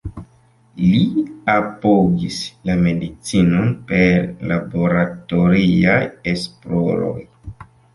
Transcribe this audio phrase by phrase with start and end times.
[0.85, 1.01] Li
[1.55, 2.39] apogis
[2.71, 4.19] la medicinon per
[4.55, 6.05] laboratoriaj
[6.37, 7.19] esploroj.